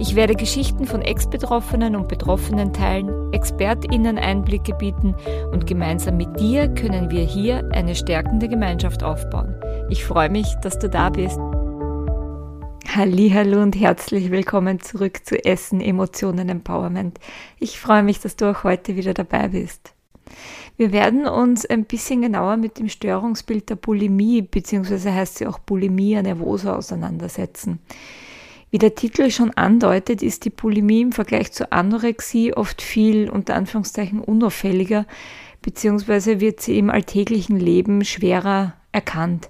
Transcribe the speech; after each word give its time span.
Ich 0.00 0.16
werde 0.16 0.34
Geschichten 0.34 0.86
von 0.86 1.02
Ex-Betroffenen 1.02 1.94
und 1.94 2.08
Betroffenen 2.08 2.72
teilen, 2.72 3.32
ExpertInnen 3.32 4.18
Einblicke 4.18 4.74
bieten 4.74 5.14
und 5.52 5.68
gemeinsam 5.68 6.16
mit 6.16 6.40
dir 6.40 6.66
können 6.66 7.12
wir 7.12 7.22
hier 7.22 7.68
eine 7.72 7.94
stärkende 7.94 8.48
Gemeinschaft 8.48 9.04
aufbauen. 9.04 9.54
Ich 9.90 10.04
freue 10.04 10.30
mich, 10.30 10.48
dass 10.62 10.80
du 10.80 10.90
da 10.90 11.10
bist. 11.10 11.38
Hallo 12.88 13.62
und 13.62 13.76
herzlich 13.76 14.32
willkommen 14.32 14.80
zurück 14.80 15.24
zu 15.24 15.42
Essen, 15.44 15.80
Emotionen, 15.80 16.48
Empowerment. 16.48 17.20
Ich 17.60 17.78
freue 17.78 18.02
mich, 18.02 18.18
dass 18.18 18.34
du 18.34 18.50
auch 18.50 18.64
heute 18.64 18.96
wieder 18.96 19.14
dabei 19.14 19.48
bist. 19.48 19.94
Wir 20.76 20.90
werden 20.90 21.28
uns 21.28 21.64
ein 21.66 21.84
bisschen 21.84 22.22
genauer 22.22 22.56
mit 22.56 22.80
dem 22.80 22.88
Störungsbild 22.88 23.70
der 23.70 23.76
Bulimie, 23.76 24.42
beziehungsweise 24.42 25.14
heißt 25.14 25.36
sie 25.36 25.46
auch 25.46 25.60
Bulimia 25.60 26.20
nervosa, 26.20 26.74
auseinandersetzen. 26.74 27.78
Wie 28.74 28.78
der 28.78 28.96
Titel 28.96 29.30
schon 29.30 29.52
andeutet, 29.52 30.20
ist 30.20 30.44
die 30.44 30.50
Bulimie 30.50 31.02
im 31.02 31.12
Vergleich 31.12 31.52
zur 31.52 31.72
Anorexie 31.72 32.54
oft 32.54 32.82
viel 32.82 33.30
unter 33.30 33.54
Anführungszeichen 33.54 34.18
unauffälliger, 34.18 35.06
beziehungsweise 35.62 36.40
wird 36.40 36.60
sie 36.60 36.80
im 36.80 36.90
alltäglichen 36.90 37.56
Leben 37.56 38.04
schwerer 38.04 38.74
erkannt. 38.90 39.48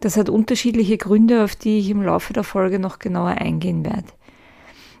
Das 0.00 0.16
hat 0.16 0.28
unterschiedliche 0.28 0.98
Gründe, 0.98 1.44
auf 1.44 1.54
die 1.54 1.78
ich 1.78 1.88
im 1.88 2.02
Laufe 2.02 2.32
der 2.32 2.42
Folge 2.42 2.80
noch 2.80 2.98
genauer 2.98 3.36
eingehen 3.40 3.84
werde. 3.84 4.08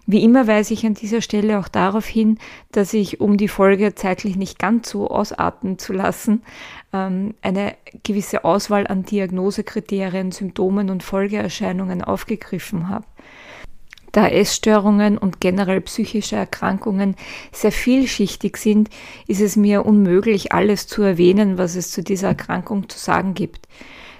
Wie 0.06 0.22
immer 0.22 0.46
weise 0.46 0.72
ich 0.72 0.86
an 0.86 0.94
dieser 0.94 1.20
Stelle 1.20 1.58
auch 1.58 1.66
darauf 1.66 2.06
hin, 2.06 2.38
dass 2.70 2.94
ich, 2.94 3.20
um 3.20 3.38
die 3.38 3.48
Folge 3.48 3.96
zeitlich 3.96 4.36
nicht 4.36 4.60
ganz 4.60 4.88
so 4.88 5.08
ausarten 5.08 5.80
zu 5.80 5.92
lassen, 5.92 6.44
ähm, 6.92 7.34
eine 7.42 7.74
gewisse 8.04 8.44
Auswahl 8.44 8.86
an 8.86 9.02
Diagnosekriterien, 9.02 10.30
Symptomen 10.30 10.90
und 10.90 11.02
Folgeerscheinungen 11.02 12.02
aufgegriffen 12.04 12.88
habe. 12.88 13.04
Da 14.12 14.26
Essstörungen 14.26 15.18
und 15.18 15.40
generell 15.40 15.80
psychische 15.82 16.36
Erkrankungen 16.36 17.14
sehr 17.52 17.72
vielschichtig 17.72 18.56
sind, 18.56 18.88
ist 19.26 19.40
es 19.40 19.56
mir 19.56 19.84
unmöglich, 19.84 20.52
alles 20.52 20.86
zu 20.86 21.02
erwähnen, 21.02 21.58
was 21.58 21.76
es 21.76 21.90
zu 21.90 22.02
dieser 22.02 22.28
Erkrankung 22.28 22.88
zu 22.88 22.98
sagen 22.98 23.34
gibt. 23.34 23.68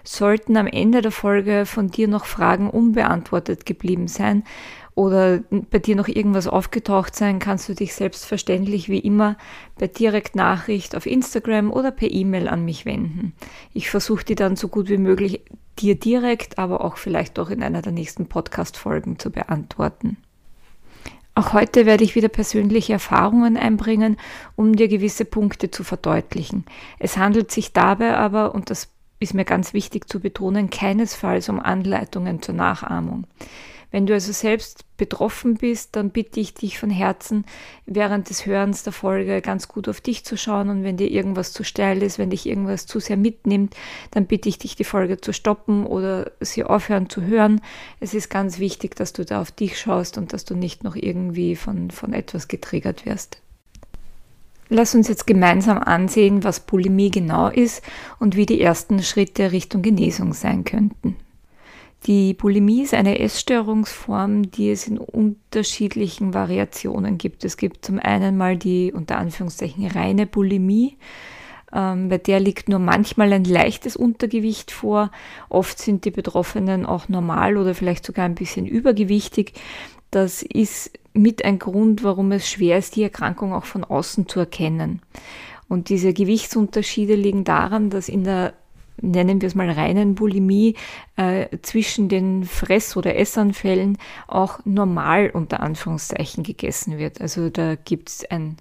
Sollten 0.05 0.57
am 0.57 0.67
Ende 0.67 1.03
der 1.03 1.11
Folge 1.11 1.67
von 1.67 1.91
dir 1.91 2.09
noch 2.09 2.25
Fragen 2.25 2.71
unbeantwortet 2.71 3.67
geblieben 3.67 4.09
sein, 4.09 4.45
oder 4.99 5.39
bei 5.71 5.79
dir 5.79 5.95
noch 5.95 6.09
irgendwas 6.09 6.49
aufgetaucht 6.49 7.15
sein, 7.15 7.39
kannst 7.39 7.69
du 7.69 7.75
dich 7.75 7.95
selbstverständlich 7.95 8.89
wie 8.89 8.99
immer 8.99 9.37
per 9.77 9.87
Direktnachricht 9.87 10.97
auf 10.97 11.07
Instagram 11.07 11.71
oder 11.71 11.93
per 11.93 12.11
E-Mail 12.11 12.49
an 12.49 12.65
mich 12.65 12.85
wenden. 12.85 13.33
Ich 13.73 13.91
versuche 13.91 14.25
die 14.25 14.35
dann 14.35 14.57
so 14.57 14.67
gut 14.67 14.89
wie 14.89 14.99
möglich 14.99 15.43
dir 15.79 15.95
direkt, 15.95 16.59
aber 16.59 16.85
auch 16.85 16.97
vielleicht 16.97 17.39
auch 17.39 17.49
in 17.49 17.63
einer 17.63 17.81
der 17.81 17.93
nächsten 17.93 18.27
Podcast-Folgen 18.27 19.21
zu 19.21 19.31
beantworten. 19.31 20.17
Auch 21.37 21.53
heute 21.53 21.87
werde 21.87 22.03
ich 22.03 22.17
wieder 22.17 22.27
persönliche 22.29 22.95
Erfahrungen 22.95 23.57
einbringen, 23.57 24.17
um 24.57 24.75
dir 24.75 24.89
gewisse 24.89 25.25
Punkte 25.25 25.71
zu 25.71 25.85
verdeutlichen. 25.85 26.65
Es 26.99 27.17
handelt 27.17 27.53
sich 27.53 27.73
dabei 27.73 28.17
aber, 28.17 28.53
und 28.53 28.69
das 28.71 28.89
ist 29.21 29.33
mir 29.33 29.45
ganz 29.45 29.75
wichtig 29.75 30.09
zu 30.09 30.19
betonen, 30.19 30.71
keinesfalls 30.71 31.49
um 31.49 31.61
Anleitungen 31.61 32.43
zur 32.43 32.57
Nachahmung. 32.57 33.29
Wenn 33.91 34.07
du 34.07 34.13
also 34.13 34.33
selbst 34.33 34.85
betroffen 34.99 35.55
bist, 35.55 35.97
dann 35.97 36.11
bitte 36.11 36.41
ich 36.41 36.53
dich 36.53 36.79
von 36.79 36.91
Herzen, 36.91 37.47
während 37.87 38.29
des 38.29 38.45
Hörens 38.45 38.83
der 38.83 38.93
Folge 38.93 39.41
ganz 39.41 39.69
gut 39.69 39.89
auf 39.89 40.03
dich 40.03 40.25
zu 40.25 40.37
schauen 40.37 40.69
und 40.69 40.85
wenn 40.85 40.99
dir 40.99 41.11
irgendwas 41.11 41.53
zu 41.53 41.65
steil 41.65 42.03
ist, 42.03 42.19
wenn 42.19 42.31
dich 42.31 42.47
irgendwas 42.47 42.87
zu 42.87 43.01
sehr 43.01 43.17
mitnimmt, 43.17 43.75
dann 44.11 44.27
bitte 44.27 44.49
ich 44.49 44.59
dich, 44.59 44.77
die 44.77 44.85
Folge 44.85 45.21
zu 45.21 45.33
stoppen 45.33 45.87
oder 45.87 46.33
sie 46.41 46.65
aufhören 46.65 47.09
zu 47.09 47.23
hören. 47.23 47.63
Es 48.01 48.13
ist 48.13 48.29
ganz 48.29 48.59
wichtig, 48.59 48.95
dass 48.95 49.15
du 49.15 49.25
da 49.25 49.41
auf 49.41 49.53
dich 49.53 49.79
schaust 49.79 50.19
und 50.19 50.33
dass 50.35 50.45
du 50.45 50.55
nicht 50.55 50.85
noch 50.85 50.97
irgendwie 50.97 51.57
von, 51.57 51.91
von 51.91 52.13
etwas 52.13 52.49
getriggert 52.49 53.07
wirst. 53.07 53.39
Lass 54.71 54.95
uns 54.95 55.09
jetzt 55.09 55.27
gemeinsam 55.27 55.79
ansehen, 55.79 56.45
was 56.45 56.61
Bulimie 56.61 57.11
genau 57.11 57.49
ist 57.49 57.83
und 58.19 58.37
wie 58.37 58.45
die 58.45 58.61
ersten 58.61 59.03
Schritte 59.03 59.51
Richtung 59.51 59.81
Genesung 59.81 60.35
sein 60.35 60.65
könnten. 60.65 61.17
Die 62.07 62.33
Bulimie 62.33 62.83
ist 62.83 62.95
eine 62.95 63.19
Essstörungsform, 63.19 64.51
die 64.51 64.71
es 64.71 64.87
in 64.87 64.99
unterschiedlichen 64.99 66.33
Variationen 66.33 67.19
gibt. 67.19 67.45
Es 67.45 67.57
gibt 67.57 67.85
zum 67.85 67.99
einen 67.99 68.37
mal 68.37 68.57
die 68.57 68.93
unter 68.93 69.19
Anführungszeichen 69.19 69.87
reine 69.87 70.27
Bulimie. 70.27 70.97
Ähm, 71.73 72.09
bei 72.09 72.19
der 72.19 72.41
liegt 72.41 72.69
nur 72.69 72.79
manchmal 72.79 73.33
ein 73.33 73.45
leichtes 73.45 73.97
Untergewicht 73.97 74.71
vor. 74.71 75.11
Oft 75.49 75.79
sind 75.79 76.05
die 76.05 76.11
Betroffenen 76.11 76.87
auch 76.87 77.09
normal 77.09 77.57
oder 77.57 77.75
vielleicht 77.75 78.07
sogar 78.07 78.25
ein 78.25 78.37
bisschen 78.37 78.67
übergewichtig. 78.67 79.53
Das 80.11 80.43
ist 80.43 80.93
mit 81.13 81.45
ein 81.45 81.59
Grund, 81.59 82.05
warum 82.05 82.33
es 82.33 82.49
schwer 82.49 82.79
ist, 82.79 82.97
die 82.97 83.03
Erkrankung 83.03 83.53
auch 83.53 83.65
von 83.65 83.85
außen 83.85 84.29
zu 84.29 84.41
erkennen. 84.41 85.03
Und 85.69 85.91
diese 85.91 86.15
Gewichtsunterschiede 86.15 87.15
liegen 87.15 87.45
daran, 87.45 87.91
dass 87.91 88.09
in 88.09 88.25
der 88.25 88.55
nennen 89.01 89.41
wir 89.41 89.47
es 89.47 89.55
mal 89.55 89.71
reinen 89.71 90.15
Bulimie, 90.15 90.75
äh, 91.17 91.47
zwischen 91.63 92.09
den 92.09 92.45
Fress- 92.45 92.97
oder 92.97 93.17
Essanfällen 93.17 93.99
auch 94.27 94.61
normal 94.65 95.31
unter 95.33 95.61
Anführungszeichen 95.61 96.45
gegessen 96.45 96.99
wird. 96.99 97.21
Also 97.21 97.51
da 97.51 97.75
gibt 97.75 98.09
es 98.09 98.25
ein 98.31 98.57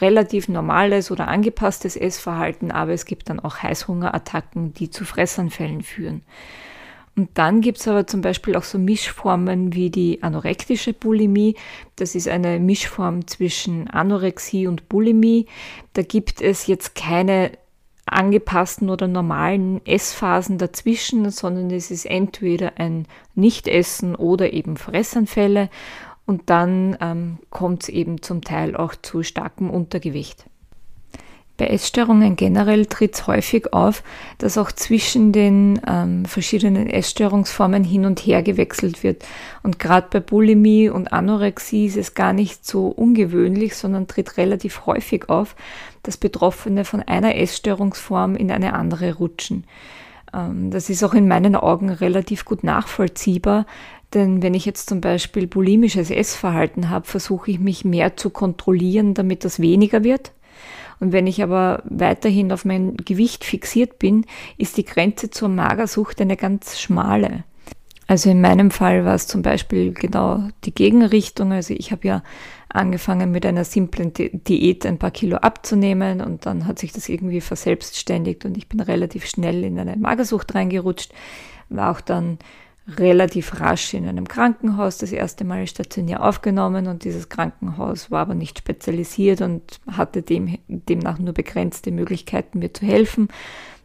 relativ 0.00 0.48
normales 0.48 1.10
oder 1.10 1.28
angepasstes 1.28 1.96
Essverhalten, 1.96 2.70
aber 2.70 2.92
es 2.92 3.06
gibt 3.06 3.30
dann 3.30 3.40
auch 3.40 3.62
Heißhungerattacken, 3.62 4.74
die 4.74 4.90
zu 4.90 5.04
Fressanfällen 5.04 5.82
führen. 5.82 6.22
Und 7.16 7.30
dann 7.32 7.62
gibt 7.62 7.78
es 7.78 7.88
aber 7.88 8.06
zum 8.06 8.20
Beispiel 8.20 8.56
auch 8.56 8.62
so 8.62 8.78
Mischformen 8.78 9.72
wie 9.72 9.88
die 9.88 10.22
anorektische 10.22 10.92
Bulimie. 10.92 11.56
Das 11.96 12.14
ist 12.14 12.28
eine 12.28 12.60
Mischform 12.60 13.26
zwischen 13.26 13.88
Anorexie 13.88 14.66
und 14.66 14.90
Bulimie. 14.90 15.46
Da 15.94 16.02
gibt 16.02 16.42
es 16.42 16.66
jetzt 16.66 16.94
keine 16.94 17.52
angepassten 18.06 18.88
oder 18.88 19.08
normalen 19.08 19.84
Essphasen 19.84 20.58
dazwischen, 20.58 21.30
sondern 21.30 21.70
es 21.70 21.90
ist 21.90 22.06
entweder 22.06 22.78
ein 22.78 23.06
Nichtessen 23.34 24.14
oder 24.14 24.52
eben 24.52 24.76
Fressanfälle 24.76 25.68
und 26.24 26.48
dann 26.50 26.96
ähm, 27.00 27.38
kommt 27.50 27.84
es 27.84 27.88
eben 27.88 28.22
zum 28.22 28.42
Teil 28.42 28.76
auch 28.76 28.94
zu 28.94 29.22
starkem 29.22 29.70
Untergewicht. 29.70 30.46
Bei 31.58 31.68
Essstörungen 31.68 32.36
generell 32.36 32.84
tritt 32.84 33.14
es 33.14 33.26
häufig 33.26 33.72
auf, 33.72 34.02
dass 34.36 34.58
auch 34.58 34.70
zwischen 34.70 35.32
den 35.32 35.80
ähm, 35.88 36.26
verschiedenen 36.26 36.86
Essstörungsformen 36.86 37.82
hin 37.82 38.04
und 38.04 38.20
her 38.20 38.42
gewechselt 38.42 39.02
wird. 39.02 39.24
Und 39.62 39.78
gerade 39.78 40.08
bei 40.10 40.20
Bulimie 40.20 40.90
und 40.90 41.14
Anorexie 41.14 41.86
ist 41.86 41.96
es 41.96 42.14
gar 42.14 42.34
nicht 42.34 42.66
so 42.66 42.88
ungewöhnlich, 42.88 43.74
sondern 43.74 44.06
tritt 44.06 44.36
relativ 44.36 44.84
häufig 44.84 45.30
auf, 45.30 45.56
dass 46.02 46.18
Betroffene 46.18 46.84
von 46.84 47.02
einer 47.02 47.36
Essstörungsform 47.36 48.36
in 48.36 48.50
eine 48.50 48.74
andere 48.74 49.14
rutschen. 49.14 49.64
Ähm, 50.34 50.70
das 50.70 50.90
ist 50.90 51.02
auch 51.04 51.14
in 51.14 51.26
meinen 51.26 51.56
Augen 51.56 51.88
relativ 51.88 52.44
gut 52.44 52.64
nachvollziehbar, 52.64 53.64
denn 54.12 54.42
wenn 54.42 54.52
ich 54.52 54.66
jetzt 54.66 54.90
zum 54.90 55.00
Beispiel 55.00 55.46
bulimisches 55.46 56.10
Essverhalten 56.10 56.90
habe, 56.90 57.06
versuche 57.06 57.50
ich 57.50 57.58
mich 57.58 57.84
mehr 57.86 58.16
zu 58.16 58.28
kontrollieren, 58.28 59.14
damit 59.14 59.42
das 59.42 59.58
weniger 59.58 60.04
wird 60.04 60.32
und 61.00 61.12
wenn 61.12 61.26
ich 61.26 61.42
aber 61.42 61.82
weiterhin 61.84 62.52
auf 62.52 62.64
mein 62.64 62.96
Gewicht 62.96 63.44
fixiert 63.44 63.98
bin, 63.98 64.24
ist 64.56 64.76
die 64.76 64.84
Grenze 64.84 65.30
zur 65.30 65.48
Magersucht 65.48 66.20
eine 66.20 66.36
ganz 66.36 66.80
schmale. 66.80 67.44
Also 68.08 68.30
in 68.30 68.40
meinem 68.40 68.70
Fall 68.70 69.04
war 69.04 69.14
es 69.14 69.26
zum 69.26 69.42
Beispiel 69.42 69.92
genau 69.92 70.48
die 70.64 70.74
Gegenrichtung. 70.74 71.52
Also 71.52 71.74
ich 71.74 71.90
habe 71.90 72.06
ja 72.06 72.22
angefangen 72.68 73.30
mit 73.32 73.44
einer 73.44 73.64
simplen 73.64 74.12
Diät 74.14 74.86
ein 74.86 74.98
paar 74.98 75.10
Kilo 75.10 75.38
abzunehmen 75.38 76.20
und 76.20 76.46
dann 76.46 76.66
hat 76.66 76.78
sich 76.78 76.92
das 76.92 77.08
irgendwie 77.08 77.40
verselbstständigt 77.40 78.44
und 78.44 78.56
ich 78.56 78.68
bin 78.68 78.80
relativ 78.80 79.26
schnell 79.26 79.64
in 79.64 79.78
eine 79.78 79.96
Magersucht 79.96 80.54
reingerutscht, 80.54 81.12
war 81.68 81.90
auch 81.90 82.00
dann 82.00 82.38
relativ 82.88 83.60
rasch 83.60 83.94
in 83.94 84.06
einem 84.06 84.28
Krankenhaus 84.28 84.98
das 84.98 85.10
erste 85.10 85.44
Mal 85.44 85.66
stationär 85.66 86.22
aufgenommen 86.22 86.86
und 86.86 87.04
dieses 87.04 87.28
Krankenhaus 87.28 88.10
war 88.10 88.20
aber 88.20 88.34
nicht 88.34 88.58
spezialisiert 88.58 89.40
und 89.40 89.80
hatte 89.90 90.22
dem, 90.22 90.58
demnach 90.68 91.18
nur 91.18 91.34
begrenzte 91.34 91.90
Möglichkeiten, 91.90 92.60
mir 92.60 92.72
zu 92.72 92.86
helfen. 92.86 93.28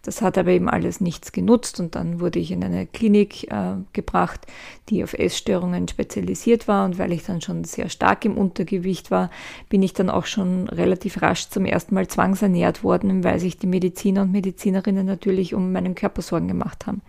Das 0.04 0.24
hat 0.24 0.40
aber 0.40 0.50
eben 0.50 0.68
alles 0.68 1.00
nichts 1.00 1.32
genutzt 1.32 1.80
und 1.80 1.94
dann 1.94 2.20
wurde 2.20 2.40
ich 2.40 2.52
in 2.52 2.64
eine 2.64 2.88
Klinik 2.88 3.52
äh, 3.52 3.76
gebracht, 3.94 4.48
die 4.90 5.04
auf 5.04 5.14
Essstörungen 5.14 5.88
spezialisiert 5.88 6.68
war 6.68 6.86
und 6.86 6.98
weil 6.98 7.12
ich 7.12 7.24
dann 7.24 7.42
schon 7.42 7.64
sehr 7.66 7.88
stark 7.88 8.26
im 8.26 8.36
Untergewicht 8.36 9.12
war, 9.12 9.30
bin 9.70 9.84
ich 9.84 9.94
dann 9.94 10.10
auch 10.10 10.26
schon 10.26 10.68
relativ 10.70 11.22
rasch 11.22 11.50
zum 11.50 11.66
ersten 11.66 11.94
Mal 11.94 12.08
zwangsernährt 12.08 12.84
worden, 12.84 13.24
weil 13.24 13.40
sich 13.40 13.58
die 13.58 13.68
Mediziner 13.68 14.24
und 14.24 14.32
Medizinerinnen 14.32 15.06
natürlich 15.06 15.54
um 15.54 15.72
meinen 15.72 15.94
Körper 15.94 16.24
Sorgen 16.24 16.48
gemacht 16.48 16.88
haben. 16.88 17.02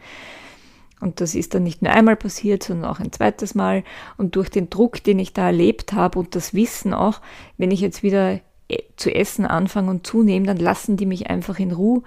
Und 1.03 1.21
das 1.21 1.35
ist 1.35 1.55
dann 1.55 1.65
nicht 1.65 1.83
nur 1.83 1.93
einmal 1.93 2.17
passiert, 2.17 2.63
sondern 2.63 2.91
auch 2.91 3.01
ein 3.01 3.13
zweites 3.13 3.55
Mal. 3.55 3.85
Und 4.17 4.37
durch 4.37 4.49
den 4.49 4.71
Druck, 4.71 5.03
den 5.05 5.19
ich 5.19 5.35
da 5.35 5.47
erlebt 5.47 5.93
habe 5.93 6.19
und 6.19 6.35
das 6.35 6.55
Wissen 6.55 6.95
auch, 6.95 7.21
wenn 7.59 7.71
ich 7.71 7.81
jetzt 7.81 8.03
wieder 8.03 8.41
äh, 8.69 8.79
zu 8.97 9.15
essen 9.15 9.45
anfange 9.45 9.91
und 9.91 10.07
zunehme, 10.07 10.47
dann 10.47 10.57
lassen 10.57 10.97
die 10.97 11.07
mich 11.07 11.29
einfach 11.29 11.59
in 11.59 11.73
Ruhe 11.73 12.03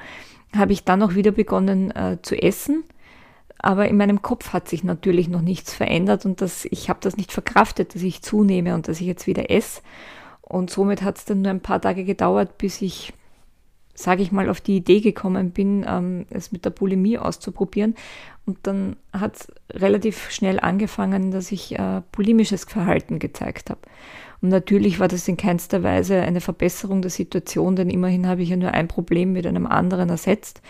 habe 0.58 0.74
ich 0.74 0.84
dann 0.84 1.02
auch 1.04 1.16
wieder 1.16 1.32
begonnen 1.32 1.92
äh, 1.92 2.18
zu 2.22 2.42
essen. 2.42 2.84
Aber 3.58 3.88
in 3.88 3.98
meinem 3.98 4.22
Kopf 4.22 4.54
hat 4.54 4.68
sich 4.68 4.84
natürlich 4.84 5.28
noch 5.28 5.42
nichts 5.42 5.74
verändert 5.74 6.26
und 6.26 6.42
das, 6.42 6.66
ich 6.66 6.90
habe 6.90 7.00
das 7.02 7.18
nicht 7.18 7.32
verkraftet, 7.32 7.96
dass 7.96 8.02
ich 8.04 8.22
zunehme 8.22 8.76
und 8.76 8.88
dass 8.88 9.02
ich 9.02 9.08
jetzt 9.08 9.28
wieder 9.28 9.50
esse. 9.50 9.82
Und 10.42 10.70
somit 10.70 11.02
hat 11.02 11.18
es 11.18 11.26
dann 11.26 11.42
nur 11.42 11.52
ein 11.52 11.62
paar 11.62 11.82
Tage 11.82 12.04
gedauert, 12.04 12.58
bis 12.58 12.82
ich, 12.82 13.14
sage 13.96 14.22
ich 14.22 14.32
mal, 14.32 14.50
auf 14.50 14.62
die 14.62 14.78
Idee 14.78 15.00
gekommen 15.00 15.52
bin, 15.52 15.86
ähm, 15.88 16.26
es 16.30 16.52
mit 16.52 16.66
der 16.66 16.70
Bulimie 16.70 17.18
auszuprobieren. 17.18 17.96
Und 18.46 18.60
dann 18.64 18.98
hat 19.12 19.38
es 19.38 19.48
relativ 19.72 20.30
schnell 20.30 20.60
angefangen, 20.60 21.32
dass 21.32 21.52
ich 21.52 21.80
äh, 21.80 22.02
bulimisches 22.12 22.66
Verhalten 22.66 23.18
gezeigt 23.18 23.70
habe. 23.70 23.82
Und 24.42 24.50
natürlich 24.50 25.00
war 25.00 25.08
das 25.08 25.28
in 25.28 25.38
keinster 25.38 25.82
Weise 25.82 26.22
eine 26.22 26.42
Verbesserung 26.42 27.02
der 27.02 27.10
Situation, 27.10 27.76
denn 27.76 27.90
immerhin 27.90 28.28
habe 28.28 28.44
ich 28.44 28.50
ja 28.50 28.58
nur 28.58 28.72
ein 28.72 28.88
Problem 28.88 29.34
mit 29.34 29.48
einem 29.48 29.66
anderen 29.66 30.10
ersetzt. 30.10 30.62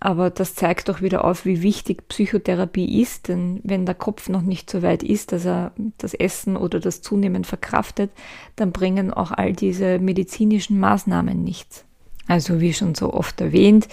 Aber 0.00 0.30
das 0.30 0.54
zeigt 0.56 0.88
doch 0.88 1.00
wieder 1.00 1.24
auf, 1.24 1.44
wie 1.44 1.62
wichtig 1.62 2.08
Psychotherapie 2.08 3.00
ist, 3.00 3.28
denn 3.28 3.60
wenn 3.62 3.86
der 3.86 3.94
Kopf 3.94 4.28
noch 4.28 4.42
nicht 4.42 4.68
so 4.68 4.82
weit 4.82 5.04
ist, 5.04 5.30
dass 5.30 5.44
er 5.44 5.72
das 5.98 6.12
Essen 6.12 6.56
oder 6.56 6.80
das 6.80 7.02
Zunehmen 7.02 7.44
verkraftet, 7.44 8.10
dann 8.56 8.72
bringen 8.72 9.12
auch 9.12 9.30
all 9.30 9.52
diese 9.52 10.00
medizinischen 10.00 10.80
Maßnahmen 10.80 11.44
nichts. 11.44 11.84
Also 12.32 12.62
wie 12.62 12.72
schon 12.72 12.94
so 12.94 13.12
oft 13.12 13.42
erwähnt, 13.42 13.88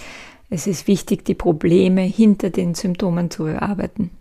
es 0.50 0.66
ist 0.66 0.88
wichtig, 0.88 1.26
die 1.26 1.34
Probleme 1.34 2.04
hinter 2.04 2.50
den 2.50 2.74
Symptomen 2.74 3.30
zu 3.30 3.44
bearbeiten. 3.44 4.12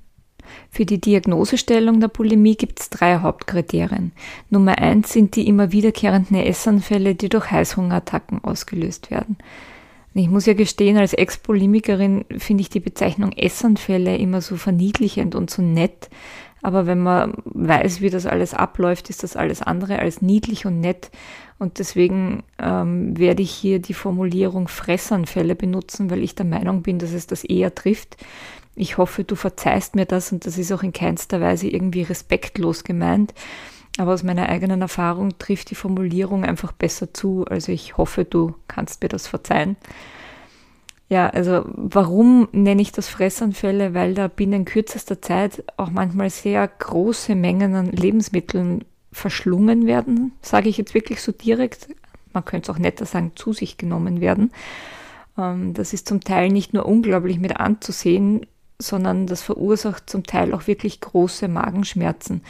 Für 0.70 0.84
die 0.84 1.00
Diagnosestellung 1.00 2.00
der 2.00 2.08
Bulimie 2.08 2.56
gibt 2.56 2.80
es 2.80 2.90
drei 2.90 3.18
Hauptkriterien. 3.18 4.10
Nummer 4.50 4.76
eins 4.78 5.12
sind 5.12 5.36
die 5.36 5.46
immer 5.46 5.70
wiederkehrenden 5.70 6.36
Essanfälle, 6.36 7.14
die 7.14 7.28
durch 7.28 7.52
Heißhungerattacken 7.52 8.42
ausgelöst 8.42 9.12
werden. 9.12 9.36
Ich 10.14 10.28
muss 10.28 10.46
ja 10.46 10.54
gestehen, 10.54 10.96
als 10.96 11.12
Ex-Polemikerin 11.12 12.24
finde 12.38 12.62
ich 12.62 12.70
die 12.70 12.80
Bezeichnung 12.80 13.30
Essanfälle 13.30 14.16
immer 14.16 14.40
so 14.40 14.56
verniedlichend 14.56 15.36
und 15.36 15.48
so 15.48 15.62
nett. 15.62 16.10
Aber 16.68 16.86
wenn 16.86 16.98
man 16.98 17.32
weiß, 17.46 18.02
wie 18.02 18.10
das 18.10 18.26
alles 18.26 18.52
abläuft, 18.52 19.08
ist 19.08 19.22
das 19.22 19.36
alles 19.36 19.62
andere 19.62 20.00
als 20.00 20.20
niedlich 20.20 20.66
und 20.66 20.80
nett. 20.80 21.10
Und 21.58 21.78
deswegen 21.78 22.42
ähm, 22.58 23.16
werde 23.16 23.42
ich 23.42 23.52
hier 23.52 23.78
die 23.78 23.94
Formulierung 23.94 24.68
Fressanfälle 24.68 25.54
benutzen, 25.54 26.10
weil 26.10 26.22
ich 26.22 26.34
der 26.34 26.44
Meinung 26.44 26.82
bin, 26.82 26.98
dass 26.98 27.12
es 27.12 27.26
das 27.26 27.42
eher 27.42 27.74
trifft. 27.74 28.18
Ich 28.76 28.98
hoffe, 28.98 29.24
du 29.24 29.34
verzeihst 29.34 29.96
mir 29.96 30.04
das 30.04 30.30
und 30.30 30.44
das 30.44 30.58
ist 30.58 30.70
auch 30.70 30.82
in 30.82 30.92
keinster 30.92 31.40
Weise 31.40 31.68
irgendwie 31.68 32.02
respektlos 32.02 32.84
gemeint. 32.84 33.32
Aber 33.96 34.12
aus 34.12 34.22
meiner 34.22 34.50
eigenen 34.50 34.82
Erfahrung 34.82 35.38
trifft 35.38 35.70
die 35.70 35.74
Formulierung 35.74 36.44
einfach 36.44 36.72
besser 36.72 37.14
zu. 37.14 37.46
Also 37.48 37.72
ich 37.72 37.96
hoffe, 37.96 38.26
du 38.26 38.54
kannst 38.68 39.02
mir 39.02 39.08
das 39.08 39.26
verzeihen. 39.26 39.78
Ja, 41.10 41.30
also 41.30 41.64
warum 41.66 42.48
nenne 42.52 42.82
ich 42.82 42.92
das 42.92 43.08
Fressanfälle? 43.08 43.94
Weil 43.94 44.14
da 44.14 44.28
binnen 44.28 44.66
kürzester 44.66 45.22
Zeit 45.22 45.64
auch 45.78 45.90
manchmal 45.90 46.28
sehr 46.28 46.68
große 46.68 47.34
Mengen 47.34 47.74
an 47.74 47.86
Lebensmitteln 47.86 48.84
verschlungen 49.10 49.86
werden, 49.86 50.32
sage 50.42 50.68
ich 50.68 50.76
jetzt 50.76 50.92
wirklich 50.92 51.22
so 51.22 51.32
direkt. 51.32 51.88
Man 52.34 52.44
könnte 52.44 52.70
es 52.70 52.76
auch 52.76 52.78
netter 52.78 53.06
sagen, 53.06 53.32
zu 53.36 53.54
sich 53.54 53.78
genommen 53.78 54.20
werden. 54.20 54.52
Ähm, 55.38 55.72
das 55.72 55.94
ist 55.94 56.06
zum 56.08 56.20
Teil 56.20 56.50
nicht 56.50 56.74
nur 56.74 56.84
unglaublich 56.84 57.38
mit 57.38 57.56
anzusehen, 57.56 58.46
sondern 58.80 59.26
das 59.26 59.42
verursacht 59.42 60.08
zum 60.08 60.24
Teil 60.24 60.54
auch 60.54 60.66
wirklich 60.66 61.00
große 61.00 61.48
Magenschmerzen 61.48 62.42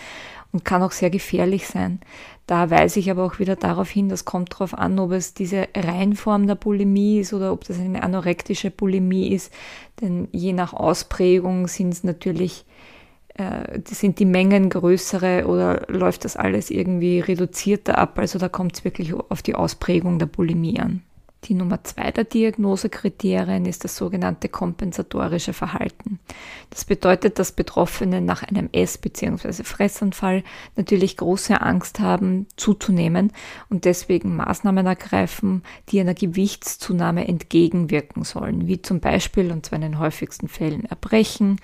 und 0.53 0.65
kann 0.65 0.83
auch 0.83 0.93
sehr 0.93 1.11
gefährlich 1.11 1.67
sein. 1.67 2.01
Da 2.47 2.71
weise 2.71 2.99
ich 2.99 3.11
aber 3.11 3.25
auch 3.25 3.39
wieder 3.39 3.57
darauf 3.57 3.91
hin, 3.91 4.09
das 4.09 4.25
kommt 4.25 4.55
darauf 4.55 4.73
an, 4.73 4.99
ob 4.99 5.13
es 5.13 5.35
diese 5.35 5.69
Reinform 5.77 6.47
der 6.47 6.55
Bulimie 6.55 7.21
ist 7.21 7.35
oder 7.35 7.53
ob 7.53 7.65
das 7.65 7.79
eine 7.79 8.03
anorektische 8.03 8.71
Bulimie 8.71 9.29
ist. 9.35 9.53
Denn 10.01 10.29
je 10.33 10.55
nach 10.55 10.73
Ausprägung 10.73 11.69
sind 11.69 11.93
es 11.93 12.05
natürlich, 12.05 12.65
äh, 13.35 13.81
sind 13.87 14.19
die 14.19 14.25
Mengen 14.25 14.71
größere 14.71 15.47
oder 15.47 15.83
läuft 15.89 16.25
das 16.25 16.37
alles 16.37 16.71
irgendwie 16.71 17.21
reduzierter 17.21 17.99
ab. 17.99 18.19
Also 18.19 18.39
da 18.39 18.49
kommt 18.49 18.77
es 18.77 18.85
wirklich 18.85 19.13
auf 19.13 19.43
die 19.43 19.55
Ausprägung 19.55 20.19
der 20.19 20.27
Bulimie 20.27 20.81
an. 20.81 21.03
Die 21.45 21.55
Nummer 21.55 21.83
zwei 21.85 22.11
der 22.11 22.25
Diagnosekriterien 22.25 23.65
ist 23.65 23.85
das 23.85 23.97
sogenannte 23.97 24.49
kompensatorische 24.49 25.53
Verhalten. 25.53 26.19
Das 26.69 26.85
bedeutet, 26.85 27.39
dass 27.39 27.53
Betroffene 27.53 28.21
nach 28.21 28.43
einem 28.43 28.69
Ess- 28.73 28.99
bzw. 28.99 29.63
Fressanfall 29.63 30.43
natürlich 30.77 31.17
große 31.17 31.61
Angst 31.61 32.01
haben, 32.01 32.47
zuzunehmen 32.57 33.33
und 33.71 33.85
deswegen 33.85 34.35
Maßnahmen 34.37 34.85
ergreifen, 34.85 35.63
die 35.91 36.01
einer 36.01 36.15
Gewichtszunahme 36.15 37.27
entgegenwirken 37.29 38.25
sollen, 38.25 38.67
wie 38.67 38.83
zum 38.83 39.01
Beispiel, 39.01 39.53
und 39.53 39.65
zwar 39.65 39.77
in 39.77 39.83
den 39.83 39.99
häufigsten 40.01 40.49
Fällen, 40.49 40.85
Erbrechen, 40.85 41.61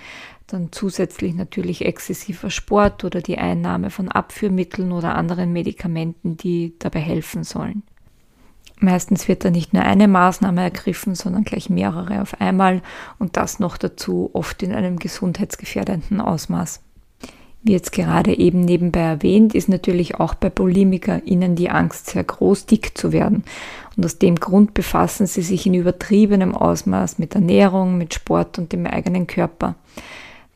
dann 0.47 0.71
zusätzlich 0.73 1.35
natürlich 1.35 1.85
exzessiver 1.85 2.51
Sport 2.51 3.03
oder 3.03 3.21
die 3.21 3.39
Einnahme 3.39 3.91
von 3.91 4.09
Abführmitteln 4.09 4.93
oder 4.93 5.17
anderen 5.17 5.53
Medikamenten, 5.53 6.37
die 6.37 6.75
dabei 6.79 7.01
helfen 7.01 7.45
sollen. 7.45 7.83
Meistens 8.81 9.29
wird 9.29 9.45
da 9.45 9.51
nicht 9.51 9.73
nur 9.73 9.83
eine 9.83 10.09
Maßnahme 10.09 10.63
ergriffen, 10.63 11.15
sondern 11.15 11.45
gleich 11.45 11.71
mehrere 11.71 12.21
auf 12.21 12.41
einmal 12.41 12.83
und 13.19 13.37
das 13.37 13.59
noch 13.59 13.77
dazu 13.77 14.31
oft 14.33 14.63
in 14.63 14.75
einem 14.75 14.99
gesundheitsgefährdenden 14.99 16.21
Ausmaß. 16.21 16.81
Wie 17.67 17.73
jetzt 17.73 17.93
gerade 17.93 18.37
eben 18.37 18.61
nebenbei 18.61 19.01
erwähnt, 19.01 19.55
ist 19.55 19.71
natürlich 19.71 20.17
auch 20.17 20.35
bei 20.35 20.51
BulimikerInnen 20.51 21.57
die 21.57 21.71
Angst 21.71 22.11
sehr 22.11 22.23
groß, 22.23 22.67
dick 22.67 22.99
zu 22.99 23.11
werden. 23.11 23.43
Und 23.97 24.05
aus 24.05 24.19
dem 24.19 24.35
Grund 24.35 24.75
befassen 24.75 25.27
sie 25.27 25.41
sich 25.41 25.65
in 25.65 25.73
übertriebenem 25.73 26.55
Ausmaß 26.55 27.19
mit 27.19 27.35
Ernährung, 27.35 27.97
mit 27.97 28.13
Sport 28.13 28.59
und 28.59 28.73
dem 28.75 28.85
eigenen 28.85 29.27
Körper. 29.27 29.77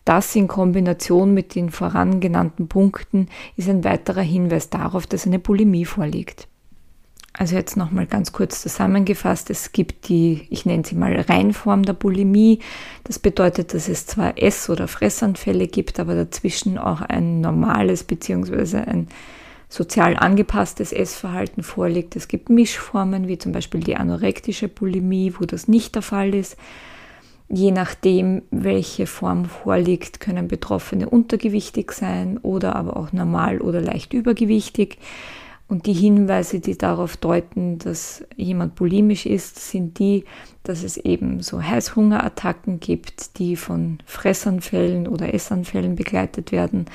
Das 0.05 0.37
in 0.37 0.49
Kombination 0.49 1.33
mit 1.33 1.55
den 1.55 1.71
vorangenannten 1.71 2.69
Punkten 2.69 3.29
ist 3.57 3.71
ein 3.71 3.85
weiterer 3.85 4.21
Hinweis 4.21 4.69
darauf, 4.69 5.07
dass 5.07 5.27
eine 5.27 5.39
Bulimie 5.39 5.87
vorliegt. 5.87 6.47
Also 7.39 7.55
jetzt 7.55 7.77
nochmal 7.77 8.07
ganz 8.07 8.33
kurz 8.33 8.61
zusammengefasst. 8.63 9.49
Es 9.49 9.71
gibt 9.71 10.09
die, 10.09 10.49
ich 10.51 10.67
nenne 10.67 10.83
sie 10.85 10.97
mal 10.97 11.15
Reinform 11.15 11.85
der 11.85 11.93
Bulimie. 11.93 12.59
Das 13.05 13.21
bedeutet, 13.21 13.75
dass 13.75 13.89
es 13.89 14.07
zwar 14.07 14.43
Ess- 14.43 14.69
oder 14.69 14.89
Fressanfälle 14.89 15.69
gibt, 15.69 16.01
aber 16.01 16.17
dazwischen 16.17 16.79
auch 16.79 17.01
ein 17.01 17.41
normales 17.41 18.03
bzw. 18.03 18.79
ein 18.79 19.07
sozial 19.69 20.17
angepasstes 20.17 20.93
Essverhalten 20.93 21.63
vorliegt. 21.63 22.17
Es 22.17 22.27
gibt 22.27 22.51
Mischformen, 22.51 23.29
wie 23.29 23.39
zum 23.39 23.53
Beispiel 23.53 23.83
die 23.83 23.95
anorektische 23.95 24.67
Bulimie, 24.67 25.33
wo 25.39 25.45
das 25.45 25.69
nicht 25.69 25.95
der 25.95 26.03
Fall 26.03 26.35
ist. 26.35 26.57
Je 27.49 27.71
nachdem, 27.71 28.43
welche 28.51 29.07
Form 29.07 29.45
vorliegt, 29.45 30.19
können 30.19 30.49
Betroffene 30.49 31.09
untergewichtig 31.09 31.93
sein 31.93 32.39
oder 32.39 32.75
aber 32.75 32.97
auch 32.97 33.13
normal 33.13 33.61
oder 33.61 33.81
leicht 33.81 34.13
übergewichtig. 34.13 34.99
Und 35.69 35.85
die 35.85 35.93
Hinweise, 35.93 36.61
die 36.61 36.79
darauf 36.79 37.19
deuten, 37.19 37.79
dass 37.79 38.25
jemand 38.37 38.75
bulimisch 38.75 39.27
ist, 39.27 39.71
sind 39.71 39.99
die, 39.99 40.25
dass 40.63 40.83
es 40.83 40.97
eben 40.97 41.43
so 41.43 41.63
Heißhungerattacken 41.63 42.81
gibt, 42.81 43.39
die 43.39 43.55
von 43.55 43.99
Fressanfällen 44.07 45.07
oder 45.07 45.35
Essanfällen 45.35 45.95
begleitet 45.95 46.53
werden. 46.53 46.87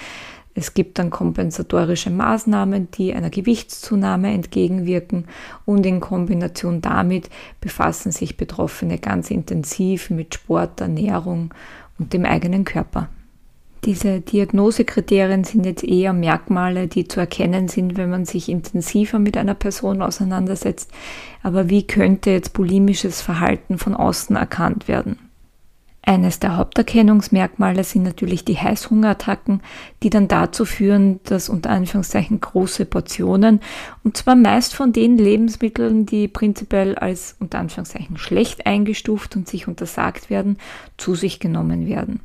Es 0.55 0.73
gibt 0.73 0.97
dann 0.97 1.11
kompensatorische 1.11 2.09
Maßnahmen, 2.09 2.89
die 2.91 3.13
einer 3.13 3.29
Gewichtszunahme 3.29 4.31
entgegenwirken 4.31 5.25
und 5.65 5.85
in 5.85 5.99
Kombination 5.99 6.81
damit 6.81 7.29
befassen 7.61 8.11
sich 8.11 8.37
Betroffene 8.37 8.97
ganz 8.97 9.29
intensiv 9.29 10.09
mit 10.09 10.33
Sport, 10.33 10.81
Ernährung 10.81 11.53
und 11.99 12.13
dem 12.13 12.25
eigenen 12.25 12.65
Körper. 12.65 13.09
Diese 13.85 14.21
Diagnosekriterien 14.21 15.43
sind 15.43 15.65
jetzt 15.65 15.83
eher 15.83 16.13
Merkmale, 16.13 16.87
die 16.87 17.07
zu 17.07 17.19
erkennen 17.19 17.67
sind, 17.67 17.97
wenn 17.97 18.09
man 18.09 18.23
sich 18.23 18.47
intensiver 18.47 19.19
mit 19.19 19.35
einer 19.35 19.55
Person 19.55 20.01
auseinandersetzt. 20.01 20.89
Aber 21.41 21.69
wie 21.69 21.85
könnte 21.85 22.29
jetzt 22.29 22.53
bulimisches 22.53 23.21
Verhalten 23.21 23.77
von 23.77 23.93
außen 23.93 24.37
erkannt 24.37 24.87
werden? 24.87 25.19
Eines 26.05 26.39
der 26.39 26.57
Haupterkennungsmerkmale 26.57 27.83
sind 27.83 28.03
natürlich 28.03 28.43
die 28.43 28.57
Heißhungerattacken, 28.57 29.61
die 30.01 30.09
dann 30.09 30.27
dazu 30.27 30.65
führen, 30.65 31.21
dass 31.23 31.47
unter 31.47 31.69
Anführungszeichen 31.69 32.41
große 32.41 32.85
Portionen, 32.85 33.61
und 34.03 34.17
zwar 34.17 34.35
meist 34.35 34.75
von 34.75 34.91
den 34.91 35.17
Lebensmitteln, 35.17 36.05
die 36.05 36.27
prinzipiell 36.27 36.95
als 36.95 37.37
unter 37.39 37.59
Anführungszeichen 37.59 38.17
schlecht 38.17 38.65
eingestuft 38.65 39.37
und 39.37 39.47
sich 39.47 39.67
untersagt 39.67 40.29
werden, 40.29 40.57
zu 40.97 41.15
sich 41.15 41.39
genommen 41.39 41.87
werden. 41.87 42.19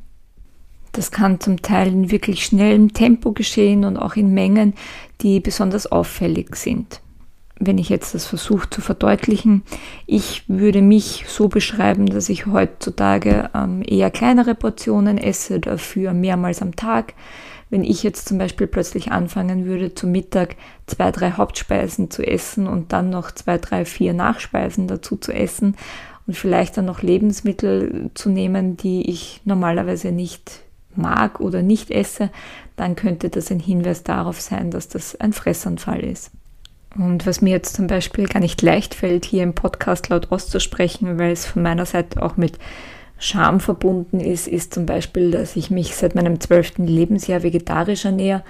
Das 0.91 1.11
kann 1.11 1.39
zum 1.39 1.61
Teil 1.61 1.87
in 1.87 2.11
wirklich 2.11 2.43
schnellem 2.45 2.93
Tempo 2.93 3.31
geschehen 3.31 3.85
und 3.85 3.97
auch 3.97 4.15
in 4.15 4.33
Mengen, 4.33 4.73
die 5.21 5.39
besonders 5.39 5.91
auffällig 5.91 6.55
sind 6.55 7.01
wenn 7.59 7.77
ich 7.77 7.89
jetzt 7.89 8.15
das 8.15 8.25
versuche 8.25 8.69
zu 8.69 8.81
verdeutlichen, 8.81 9.63
ich 10.05 10.43
würde 10.47 10.81
mich 10.81 11.25
so 11.27 11.49
beschreiben, 11.49 12.05
dass 12.05 12.29
ich 12.29 12.45
heutzutage 12.45 13.49
ähm, 13.53 13.83
eher 13.85 14.09
kleinere 14.09 14.55
Portionen 14.55 15.17
esse, 15.17 15.59
dafür 15.59 16.13
mehrmals 16.13 16.61
am 16.61 16.75
Tag. 16.75 17.13
Wenn 17.69 17.83
ich 17.83 18.01
jetzt 18.01 18.27
zum 18.27 18.39
Beispiel 18.39 18.65
plötzlich 18.65 19.11
anfangen 19.11 19.65
würde, 19.65 19.93
zum 19.93 20.11
Mittag 20.11 20.55
zwei, 20.87 21.11
drei 21.11 21.31
Hauptspeisen 21.31 22.09
zu 22.09 22.25
essen 22.25 22.65
und 22.65 22.93
dann 22.93 23.11
noch 23.11 23.31
zwei, 23.31 23.57
drei, 23.57 23.85
vier 23.85 24.13
Nachspeisen 24.13 24.87
dazu 24.87 25.17
zu 25.17 25.33
essen 25.33 25.75
und 26.25 26.35
vielleicht 26.35 26.77
dann 26.77 26.85
noch 26.85 27.03
Lebensmittel 27.03 28.09
zu 28.15 28.29
nehmen, 28.29 28.77
die 28.77 29.07
ich 29.09 29.41
normalerweise 29.45 30.11
nicht 30.11 30.61
mag 30.99 31.39
oder 31.39 31.61
nicht 31.61 31.89
esse, 31.89 32.29
dann 32.75 32.95
könnte 32.95 33.29
das 33.29 33.51
ein 33.51 33.59
Hinweis 33.59 34.03
darauf 34.03 34.39
sein, 34.39 34.69
dass 34.71 34.87
das 34.87 35.19
ein 35.19 35.33
Fressanfall 35.33 36.01
ist. 36.01 36.31
Und 36.97 37.25
was 37.27 37.41
mir 37.41 37.51
jetzt 37.51 37.75
zum 37.75 37.87
Beispiel 37.87 38.27
gar 38.27 38.39
nicht 38.39 38.61
leicht 38.61 38.95
fällt, 38.95 39.25
hier 39.25 39.43
im 39.43 39.53
Podcast 39.53 40.09
laut 40.09 40.31
auszusprechen, 40.31 41.19
weil 41.19 41.31
es 41.31 41.45
von 41.45 41.61
meiner 41.61 41.85
Seite 41.85 42.21
auch 42.21 42.35
mit 42.35 42.57
Scham 43.19 43.59
verbunden 43.59 44.21
ist, 44.21 44.47
ist 44.47 44.73
zum 44.73 44.85
Beispiel, 44.85 45.31
dass 45.31 45.55
ich 45.55 45.69
mich 45.69 45.95
seit 45.95 46.15
meinem 46.15 46.39
zwölften 46.39 46.87
Lebensjahr 46.87 47.43
vegetarisch 47.43 48.05
ernähre, 48.05 48.43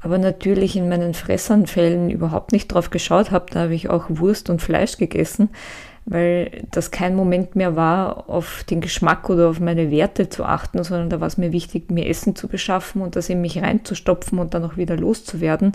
aber 0.00 0.18
natürlich 0.18 0.76
in 0.76 0.88
meinen 0.88 1.14
Fressanfällen 1.14 2.10
überhaupt 2.10 2.52
nicht 2.52 2.68
drauf 2.68 2.90
geschaut 2.90 3.30
habe. 3.30 3.46
Da 3.50 3.64
habe 3.64 3.74
ich 3.74 3.90
auch 3.90 4.06
Wurst 4.08 4.48
und 4.50 4.62
Fleisch 4.62 4.96
gegessen, 4.96 5.50
weil 6.06 6.62
das 6.70 6.92
kein 6.92 7.16
Moment 7.16 7.56
mehr 7.56 7.74
war, 7.74 8.30
auf 8.30 8.64
den 8.64 8.80
Geschmack 8.80 9.28
oder 9.28 9.48
auf 9.50 9.58
meine 9.58 9.90
Werte 9.90 10.28
zu 10.28 10.44
achten, 10.44 10.82
sondern 10.84 11.10
da 11.10 11.20
war 11.20 11.26
es 11.26 11.36
mir 11.36 11.50
wichtig, 11.52 11.90
mir 11.90 12.06
Essen 12.06 12.36
zu 12.36 12.46
beschaffen 12.46 13.02
und 13.02 13.16
das 13.16 13.28
in 13.28 13.40
mich 13.40 13.60
reinzustopfen 13.60 14.38
und 14.38 14.54
dann 14.54 14.64
auch 14.64 14.76
wieder 14.76 14.96
loszuwerden. 14.96 15.72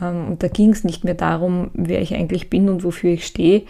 Ähm, 0.00 0.28
und 0.28 0.42
da 0.42 0.48
ging 0.48 0.72
es 0.72 0.84
nicht 0.84 1.04
mehr 1.04 1.14
darum, 1.14 1.70
wer 1.72 2.02
ich 2.02 2.14
eigentlich 2.14 2.50
bin 2.50 2.68
und 2.68 2.84
wofür 2.84 3.10
ich 3.12 3.26
stehe. 3.26 3.62